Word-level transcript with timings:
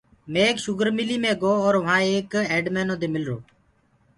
مي 0.31 0.39
ايڪ 0.45 0.57
شُگر 0.65 0.87
ملي 0.97 1.17
مي 1.23 1.31
گو 1.41 1.53
اور 1.65 1.75
وهآنٚ 1.81 2.07
ايڪ 2.11 2.31
ايڊمينو 2.53 2.95
دي 3.01 3.07
مِلرو۔ 3.13 3.37